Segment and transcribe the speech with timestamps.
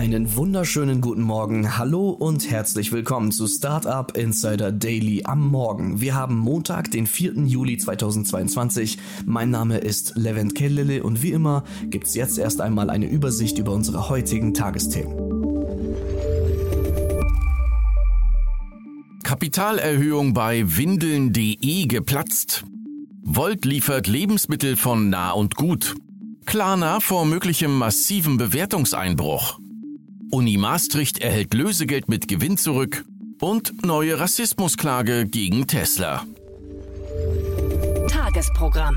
[0.00, 1.76] Einen wunderschönen guten Morgen.
[1.76, 6.00] Hallo und herzlich willkommen zu Startup Insider Daily am Morgen.
[6.00, 7.34] Wir haben Montag, den 4.
[7.44, 8.96] Juli 2022.
[9.26, 13.72] Mein Name ist Levent Kellele und wie immer gibt's jetzt erst einmal eine Übersicht über
[13.72, 15.14] unsere heutigen Tagesthemen.
[19.22, 22.64] Kapitalerhöhung bei Windeln.de geplatzt.
[23.22, 25.94] Volt liefert Lebensmittel von nah und gut.
[26.46, 29.60] Klarna vor möglichem massiven Bewertungseinbruch.
[30.30, 33.04] Uni Maastricht erhält Lösegeld mit Gewinn zurück
[33.40, 36.24] und neue Rassismusklage gegen Tesla.
[38.08, 38.96] Tagesprogramm.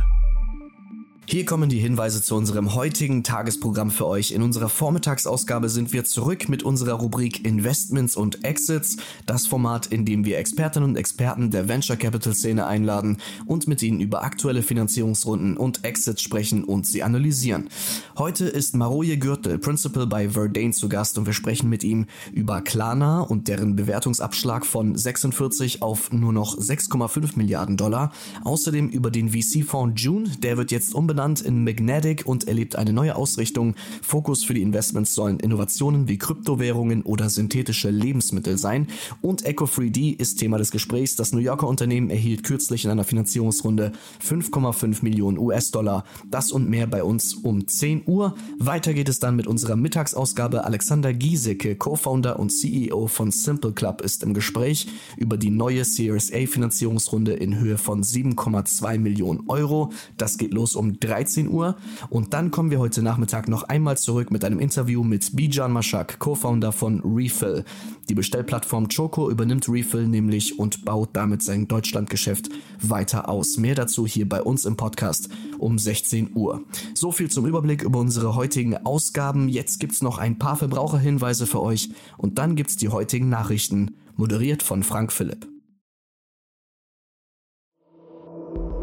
[1.25, 4.33] Hier kommen die Hinweise zu unserem heutigen Tagesprogramm für euch.
[4.33, 10.03] In unserer Vormittagsausgabe sind wir zurück mit unserer Rubrik Investments und Exits, das Format, in
[10.03, 14.61] dem wir Expertinnen und Experten der Venture Capital Szene einladen und mit ihnen über aktuelle
[14.61, 17.69] Finanzierungsrunden und Exits sprechen und sie analysieren.
[18.17, 22.61] Heute ist Maroje Gürtel, Principal bei Verdane zu Gast und wir sprechen mit ihm über
[22.61, 28.11] Klarna und deren Bewertungsabschlag von 46 auf nur noch 6,5 Milliarden Dollar.
[28.43, 32.91] Außerdem über den VC-Fonds June, der wird jetzt umbenannt umbenannt in Magnetic und erlebt eine
[32.91, 33.75] neue Ausrichtung.
[34.01, 38.87] Fokus für die Investments sollen Innovationen wie Kryptowährungen oder synthetische Lebensmittel sein.
[39.21, 41.15] Und Eco3D ist Thema des Gesprächs.
[41.15, 43.91] Das New Yorker Unternehmen erhielt kürzlich in einer Finanzierungsrunde
[44.27, 46.03] 5,5 Millionen US-Dollar.
[46.31, 48.33] Das und mehr bei uns um 10 Uhr.
[48.57, 50.63] Weiter geht es dann mit unserer Mittagsausgabe.
[50.63, 56.33] Alexander Giesecke, Co-Founder und CEO von Simple Club, ist im Gespräch über die neue Series
[56.33, 59.91] A Finanzierungsrunde in Höhe von 7,2 Millionen Euro.
[60.17, 61.75] Das geht los um 13 Uhr.
[62.09, 66.19] Und dann kommen wir heute Nachmittag noch einmal zurück mit einem Interview mit Bijan Mashak,
[66.19, 67.65] Co-Founder von Refill.
[68.09, 72.49] Die Bestellplattform Choco übernimmt Refill nämlich und baut damit sein Deutschlandgeschäft
[72.81, 73.57] weiter aus.
[73.57, 76.61] Mehr dazu hier bei uns im Podcast um 16 Uhr.
[76.93, 79.49] So viel zum Überblick über unsere heutigen Ausgaben.
[79.49, 84.63] Jetzt gibt's noch ein paar Verbraucherhinweise für euch und dann gibt's die heutigen Nachrichten, moderiert
[84.63, 85.47] von Frank Philipp.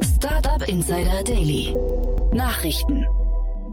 [0.02, 1.74] Startup Insider Daily.
[2.32, 3.19] Nachrichten.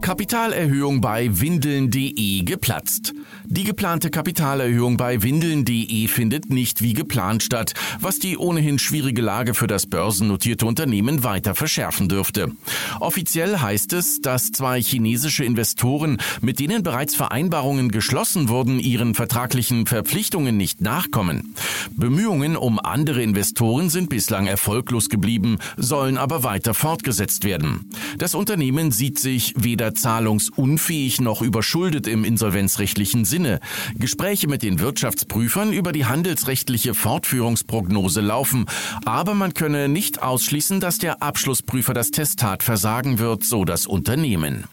[0.00, 3.14] Kapitalerhöhung bei Windeln.de geplatzt.
[3.46, 9.54] Die geplante Kapitalerhöhung bei Windeln.de findet nicht wie geplant statt, was die ohnehin schwierige Lage
[9.54, 12.52] für das börsennotierte Unternehmen weiter verschärfen dürfte.
[13.00, 19.86] Offiziell heißt es, dass zwei chinesische Investoren, mit denen bereits Vereinbarungen geschlossen wurden, ihren vertraglichen
[19.86, 21.54] Verpflichtungen nicht nachkommen.
[21.90, 27.90] Bemühungen um andere Investoren sind bislang erfolglos geblieben, sollen aber weiter fortgesetzt werden.
[28.18, 33.58] Das Unternehmen sieht sich weder weder zahlungsunfähig noch überschuldet im insolvenzrechtlichen Sinne.
[33.96, 38.66] Gespräche mit den Wirtschaftsprüfern über die handelsrechtliche Fortführungsprognose laufen,
[39.06, 44.64] aber man könne nicht ausschließen, dass der Abschlussprüfer das Testat versagen wird, so das Unternehmen.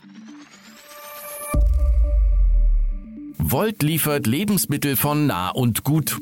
[3.38, 6.18] Volt liefert Lebensmittel von nah und gut.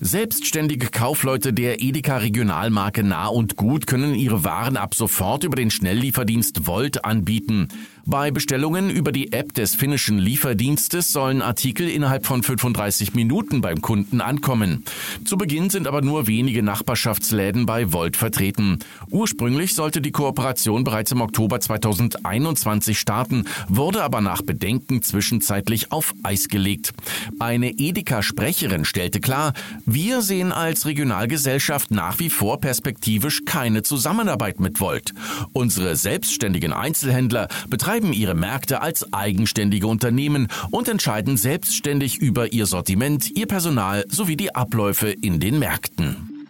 [0.00, 5.70] Selbstständige Kaufleute der Edeka Regionalmarke Nah und Gut können ihre Waren ab sofort über den
[5.70, 7.68] Schnelllieferdienst Volt anbieten.
[8.06, 13.80] Bei Bestellungen über die App des finnischen Lieferdienstes sollen Artikel innerhalb von 35 Minuten beim
[13.80, 14.84] Kunden ankommen.
[15.24, 18.80] Zu Beginn sind aber nur wenige Nachbarschaftsläden bei Volt vertreten.
[19.08, 26.12] Ursprünglich sollte die Kooperation bereits im Oktober 2021 starten, wurde aber nach Bedenken zwischenzeitlich auf
[26.22, 26.92] Eis gelegt.
[27.38, 29.54] Eine Edeka-Sprecherin stellte klar,
[29.86, 35.14] wir sehen als Regionalgesellschaft nach wie vor perspektivisch keine Zusammenarbeit mit Volt.
[35.54, 42.66] Unsere selbstständigen Einzelhändler betreiben betreiben ihre Märkte als eigenständige Unternehmen und entscheiden selbstständig über ihr
[42.66, 46.48] Sortiment, ihr Personal sowie die Abläufe in den Märkten.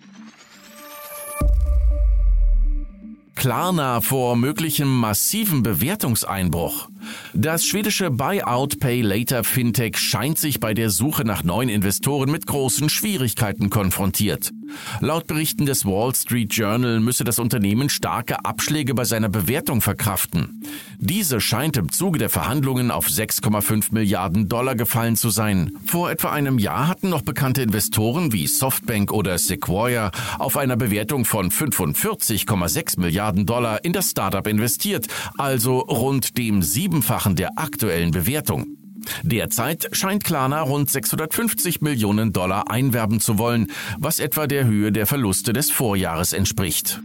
[3.35, 6.89] Klarna vor möglichem massiven Bewertungseinbruch.
[7.33, 12.47] Das schwedische Buyout Pay Later Fintech scheint sich bei der Suche nach neuen Investoren mit
[12.47, 14.53] großen Schwierigkeiten konfrontiert.
[15.01, 20.63] Laut Berichten des Wall Street Journal müsse das Unternehmen starke Abschläge bei seiner Bewertung verkraften.
[20.99, 25.73] Diese scheint im Zuge der Verhandlungen auf 6,5 Milliarden Dollar gefallen zu sein.
[25.87, 31.25] Vor etwa einem Jahr hatten noch bekannte Investoren wie Softbank oder Sequoia auf einer Bewertung
[31.25, 35.07] von 45,6 Milliarden Dollar in das Startup investiert,
[35.37, 36.63] also rund dem
[36.95, 38.77] siebenfachen der aktuellen Bewertung.
[39.25, 43.67] Derzeit scheint Klarna rund 650 Millionen Dollar einwerben zu wollen,
[43.99, 47.01] was etwa der Höhe der Verluste des Vorjahres entspricht.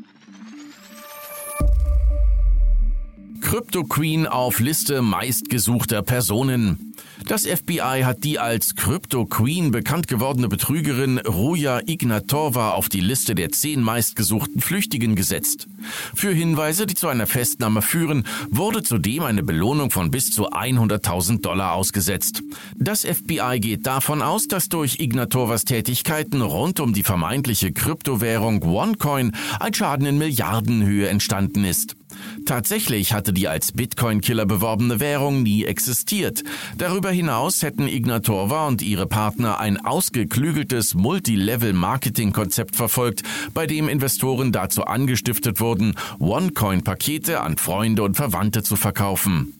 [3.50, 6.94] Crypto Queen auf Liste meistgesuchter Personen.
[7.26, 13.34] Das FBI hat die als Crypto Queen bekannt gewordene Betrügerin Ruja Ignatova auf die Liste
[13.34, 15.68] der zehn meistgesuchten Flüchtigen gesetzt.
[16.14, 21.42] Für Hinweise, die zu einer Festnahme führen, wurde zudem eine Belohnung von bis zu 100.000
[21.42, 22.44] Dollar ausgesetzt.
[22.76, 29.32] Das FBI geht davon aus, dass durch Ignatovas Tätigkeiten rund um die vermeintliche Kryptowährung OneCoin
[29.60, 31.99] ein Schaden in Milliardenhöhe entstanden ist.
[32.46, 36.44] Tatsächlich hatte die als Bitcoin-Killer beworbene Währung nie existiert.
[36.78, 43.24] Darüber hinaus hätten Ignatova und ihre Partner ein ausgeklügeltes Multilevel-Marketing-Konzept verfolgt,
[43.54, 49.54] bei dem Investoren dazu angestiftet wurden, OneCoin-Pakete an Freunde und Verwandte zu verkaufen.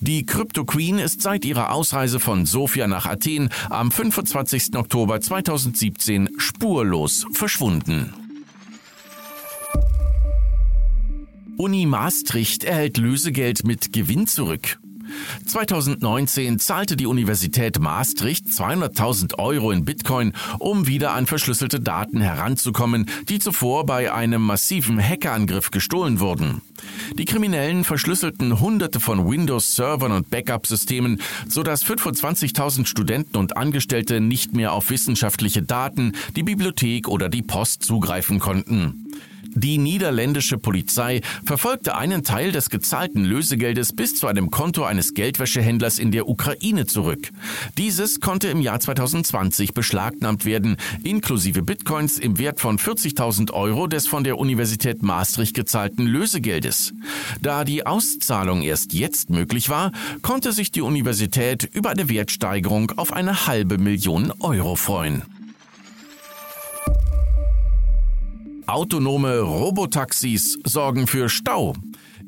[0.00, 4.76] Die Crypto Queen ist seit ihrer Ausreise von Sofia nach Athen am 25.
[4.76, 8.23] Oktober 2017 spurlos verschwunden.
[11.64, 14.78] Uni Maastricht erhält Lösegeld mit Gewinn zurück.
[15.46, 23.08] 2019 zahlte die Universität Maastricht 200.000 Euro in Bitcoin, um wieder an verschlüsselte Daten heranzukommen,
[23.30, 26.60] die zuvor bei einem massiven Hackerangriff gestohlen wurden.
[27.14, 34.74] Die Kriminellen verschlüsselten hunderte von Windows-Servern und Backup-Systemen, sodass 25.000 Studenten und Angestellte nicht mehr
[34.74, 39.03] auf wissenschaftliche Daten, die Bibliothek oder die Post zugreifen konnten.
[39.54, 45.98] Die niederländische Polizei verfolgte einen Teil des gezahlten Lösegeldes bis zu einem Konto eines Geldwäschehändlers
[45.98, 47.30] in der Ukraine zurück.
[47.78, 54.06] Dieses konnte im Jahr 2020 beschlagnahmt werden, inklusive Bitcoins im Wert von 40.000 Euro des
[54.06, 56.92] von der Universität Maastricht gezahlten Lösegeldes.
[57.40, 59.92] Da die Auszahlung erst jetzt möglich war,
[60.22, 65.33] konnte sich die Universität über eine Wertsteigerung auf eine halbe Million Euro freuen.
[68.66, 71.74] Autonome Robotaxis sorgen für Stau.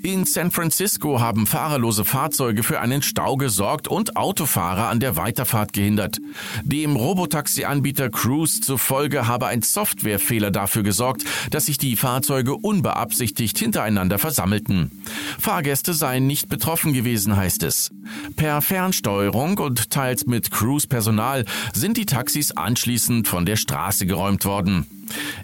[0.02, 5.72] In San Francisco haben fahrerlose Fahrzeuge für einen Stau gesorgt und Autofahrer an der Weiterfahrt
[5.72, 6.18] gehindert.
[6.62, 14.18] Dem Robotaxi-Anbieter Cruise zufolge habe ein Softwarefehler dafür gesorgt, dass sich die Fahrzeuge unbeabsichtigt hintereinander
[14.18, 15.02] versammelten.
[15.38, 17.90] Fahrgäste seien nicht betroffen gewesen, heißt es.
[18.36, 24.86] Per Fernsteuerung und teils mit Cruise-Personal sind die Taxis anschließend von der Straße geräumt worden.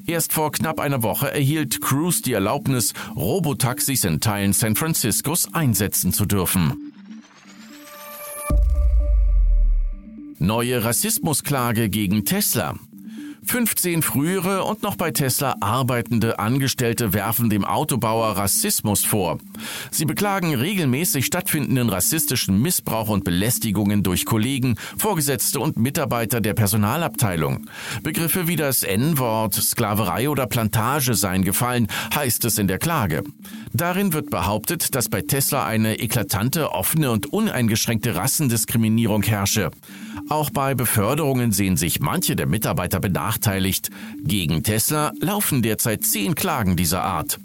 [0.06, 6.12] Erst vor knapp einer Woche erhielt Cruise die Erlaubnis, Robotaxis in Teilen San Franciscos einsetzen
[6.12, 6.92] zu dürfen.
[10.38, 12.74] Neue Rassismusklage gegen Tesla.
[13.52, 19.40] 15 frühere und noch bei Tesla arbeitende Angestellte werfen dem Autobauer Rassismus vor.
[19.90, 27.66] Sie beklagen regelmäßig stattfindenden rassistischen Missbrauch und Belästigungen durch Kollegen, Vorgesetzte und Mitarbeiter der Personalabteilung.
[28.02, 33.22] Begriffe wie das N-Wort, Sklaverei oder Plantage seien gefallen, heißt es in der Klage.
[33.74, 39.70] Darin wird behauptet, dass bei Tesla eine eklatante, offene und uneingeschränkte Rassendiskriminierung herrsche.
[40.30, 43.41] Auch bei Beförderungen sehen sich manche der Mitarbeiter benachteiligt.
[44.22, 47.38] Gegen Tesla laufen derzeit zehn Klagen dieser Art.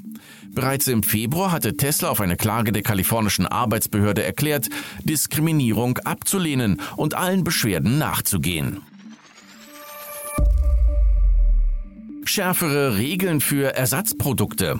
[0.49, 4.69] Bereits im Februar hatte Tesla auf eine Klage der kalifornischen Arbeitsbehörde erklärt,
[5.03, 8.81] Diskriminierung abzulehnen und allen Beschwerden nachzugehen.
[12.25, 14.79] Schärfere Regeln für Ersatzprodukte.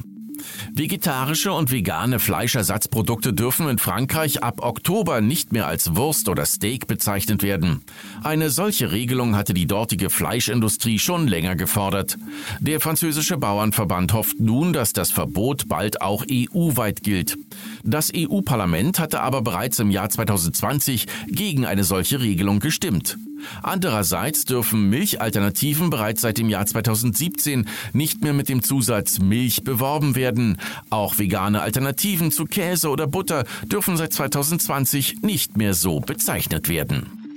[0.73, 6.87] Vegetarische und vegane Fleischersatzprodukte dürfen in Frankreich ab Oktober nicht mehr als Wurst oder Steak
[6.87, 7.83] bezeichnet werden.
[8.23, 12.17] Eine solche Regelung hatte die dortige Fleischindustrie schon länger gefordert.
[12.59, 17.37] Der französische Bauernverband hofft nun, dass das Verbot bald auch EU-weit gilt.
[17.83, 23.17] Das EU-Parlament hatte aber bereits im Jahr 2020 gegen eine solche Regelung gestimmt.
[23.63, 30.15] Andererseits dürfen Milchalternativen bereits seit dem Jahr 2017 nicht mehr mit dem Zusatz Milch beworben
[30.15, 30.57] werden.
[30.89, 37.27] Auch vegane Alternativen zu Käse oder Butter dürfen seit 2020 nicht mehr so bezeichnet werden.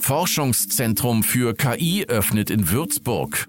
[0.00, 3.48] Forschungszentrum für KI öffnet in Würzburg.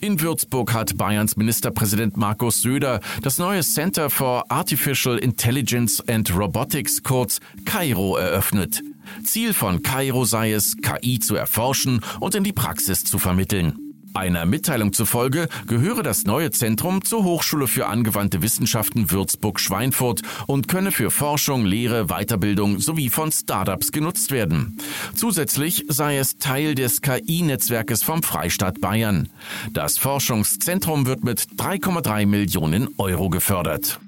[0.00, 7.02] In Würzburg hat Bayerns Ministerpräsident Markus Söder das neue Center for Artificial Intelligence and Robotics
[7.02, 8.82] kurz CAIRO eröffnet.
[9.24, 13.91] Ziel von CAIRO sei es, KI zu erforschen und in die Praxis zu vermitteln.
[14.14, 20.92] Einer Mitteilung zufolge gehöre das neue Zentrum zur Hochschule für angewandte Wissenschaften Würzburg-Schweinfurt und könne
[20.92, 24.76] für Forschung, Lehre, Weiterbildung sowie von Startups genutzt werden.
[25.14, 29.30] Zusätzlich sei es Teil des KI-Netzwerkes vom Freistaat Bayern.
[29.72, 33.98] Das Forschungszentrum wird mit 3,3 Millionen Euro gefördert.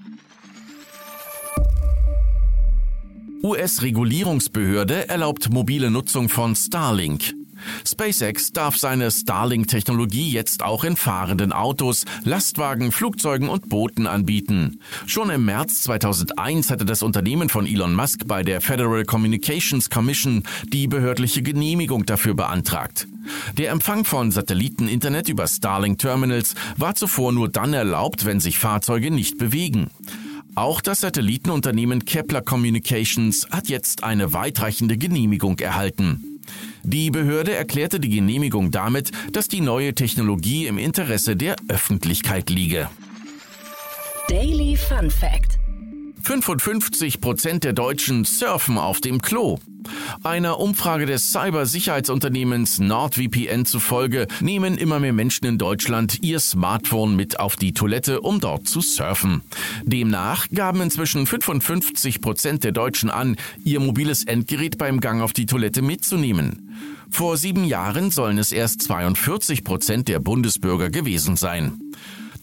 [3.42, 7.34] US-Regulierungsbehörde erlaubt mobile Nutzung von Starlink.
[7.86, 14.80] SpaceX darf seine Starlink-Technologie jetzt auch in fahrenden Autos, Lastwagen, Flugzeugen und Booten anbieten.
[15.06, 20.42] Schon im März 2001 hatte das Unternehmen von Elon Musk bei der Federal Communications Commission
[20.64, 23.06] die behördliche Genehmigung dafür beantragt.
[23.56, 29.38] Der Empfang von Satelliteninternet über Starlink-Terminals war zuvor nur dann erlaubt, wenn sich Fahrzeuge nicht
[29.38, 29.90] bewegen.
[30.56, 36.33] Auch das Satellitenunternehmen Kepler Communications hat jetzt eine weitreichende Genehmigung erhalten.
[36.86, 42.90] Die Behörde erklärte die Genehmigung damit, dass die neue Technologie im Interesse der Öffentlichkeit liege.
[44.28, 45.58] Daily Fun Fact
[46.24, 49.58] 55 Prozent der Deutschen surfen auf dem Klo.
[50.22, 57.38] Einer Umfrage des Cybersicherheitsunternehmens NordVPN zufolge nehmen immer mehr Menschen in Deutschland ihr Smartphone mit
[57.38, 59.42] auf die Toilette, um dort zu surfen.
[59.82, 65.44] Demnach gaben inzwischen 55 Prozent der Deutschen an, ihr mobiles Endgerät beim Gang auf die
[65.44, 66.74] Toilette mitzunehmen.
[67.10, 71.78] Vor sieben Jahren sollen es erst 42 Prozent der Bundesbürger gewesen sein.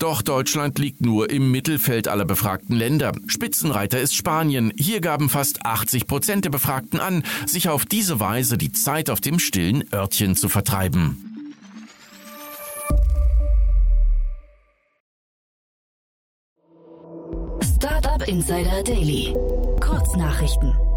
[0.02, 3.12] Doch Deutschland liegt nur im Mittelfeld aller befragten Länder.
[3.28, 4.74] Spitzenreiter ist Spanien.
[4.76, 9.22] Hier gaben fast 80 Prozent der Befragten an, sich auf diese Weise die Zeit auf
[9.22, 11.54] dem stillen Örtchen zu vertreiben.
[17.62, 19.36] Startup Insider Daily.
[19.80, 20.91] Kurznachrichten.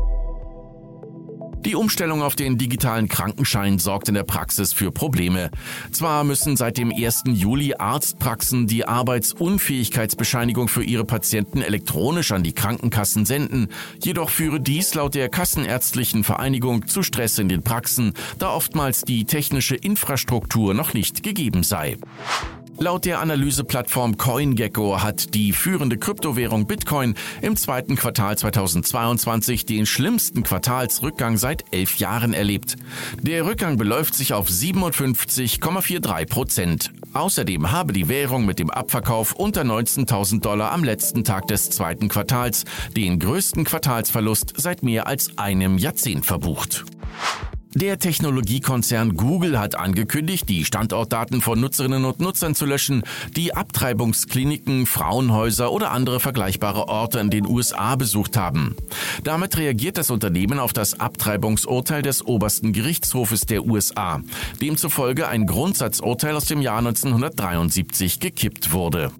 [1.64, 5.50] Die Umstellung auf den digitalen Krankenschein sorgt in der Praxis für Probleme.
[5.92, 7.22] Zwar müssen seit dem 1.
[7.28, 13.68] Juli Arztpraxen die Arbeitsunfähigkeitsbescheinigung für ihre Patienten elektronisch an die Krankenkassen senden,
[14.02, 19.24] jedoch führe dies laut der Kassenärztlichen Vereinigung zu Stress in den Praxen, da oftmals die
[19.24, 21.96] technische Infrastruktur noch nicht gegeben sei.
[22.78, 30.42] Laut der Analyseplattform CoinGecko hat die führende Kryptowährung Bitcoin im zweiten Quartal 2022 den schlimmsten
[30.42, 32.76] Quartalsrückgang seit elf Jahren erlebt.
[33.22, 36.90] Der Rückgang beläuft sich auf 57,43 Prozent.
[37.12, 42.08] Außerdem habe die Währung mit dem Abverkauf unter 19.000 Dollar am letzten Tag des zweiten
[42.08, 42.64] Quartals
[42.96, 46.84] den größten Quartalsverlust seit mehr als einem Jahrzehnt verbucht.
[47.76, 53.02] Der Technologiekonzern Google hat angekündigt, die Standortdaten von Nutzerinnen und Nutzern zu löschen,
[53.36, 58.76] die Abtreibungskliniken, Frauenhäuser oder andere vergleichbare Orte in den USA besucht haben.
[59.24, 64.20] Damit reagiert das Unternehmen auf das Abtreibungsurteil des obersten Gerichtshofes der USA,
[64.60, 69.10] demzufolge ein Grundsatzurteil aus dem Jahr 1973 gekippt wurde.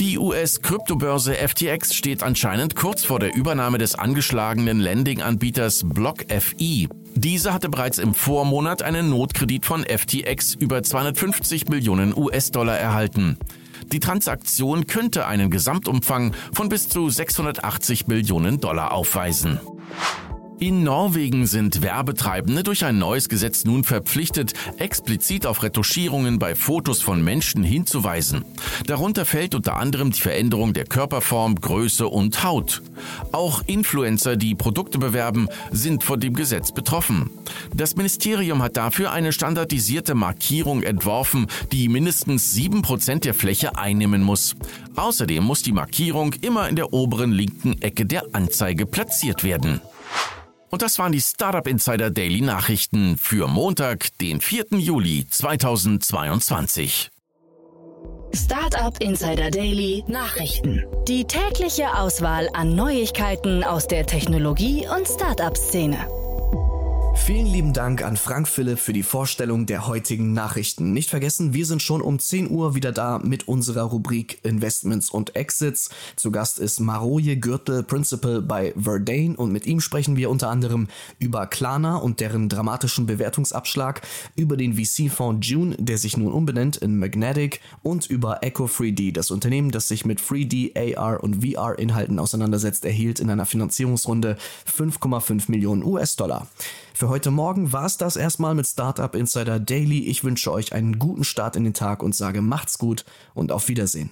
[0.00, 6.88] Die US-Kryptobörse FTX steht anscheinend kurz vor der Übernahme des angeschlagenen Lending-Anbieters BlockFi.
[7.14, 13.36] Diese hatte bereits im Vormonat einen Notkredit von FTX über 250 Millionen US-Dollar erhalten.
[13.92, 19.60] Die Transaktion könnte einen Gesamtumfang von bis zu 680 Millionen Dollar aufweisen.
[20.58, 27.02] In Norwegen sind Werbetreibende durch ein neues Gesetz nun verpflichtet, explizit auf Retuschierungen bei Fotos
[27.02, 28.44] von Menschen hinzuweisen.
[28.86, 32.80] Darunter fällt unter anderem die Veränderung der Körperform, Größe und Haut.
[33.32, 37.30] Auch Influencer, die Produkte bewerben, sind von dem Gesetz betroffen.
[37.74, 44.54] Das Ministerium hat dafür eine standardisierte Markierung entworfen, die mindestens 7% der Fläche einnehmen muss.
[44.94, 49.80] Außerdem muss die Markierung immer in der oberen linken Ecke der Anzeige platziert werden.
[50.72, 54.68] Und das waren die Startup Insider Daily Nachrichten für Montag, den 4.
[54.70, 57.10] Juli 2022.
[58.34, 60.82] Startup Insider Daily Nachrichten.
[61.06, 66.06] Die tägliche Auswahl an Neuigkeiten aus der Technologie- und Startup-Szene.
[67.14, 70.92] Vielen lieben Dank an Frank Philipp für die Vorstellung der heutigen Nachrichten.
[70.92, 75.36] Nicht vergessen, wir sind schon um 10 Uhr wieder da mit unserer Rubrik Investments und
[75.36, 75.90] Exits.
[76.16, 80.88] Zu Gast ist Maroje Gürtel, Principal bei Verdane und mit ihm sprechen wir unter anderem
[81.20, 84.02] über Klarna und deren dramatischen Bewertungsabschlag,
[84.34, 89.70] über den VC-Fonds June, der sich nun umbenennt in Magnetic und über Echo3D, das Unternehmen,
[89.70, 96.48] das sich mit 3D, AR und VR-Inhalten auseinandersetzt, erhielt in einer Finanzierungsrunde 5,5 Millionen US-Dollar.
[96.94, 100.00] Für heute Morgen war es das erstmal mit Startup Insider Daily.
[100.06, 103.68] Ich wünsche euch einen guten Start in den Tag und sage macht's gut und auf
[103.68, 104.10] Wiedersehen.